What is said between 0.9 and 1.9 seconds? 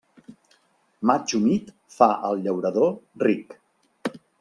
Maig humit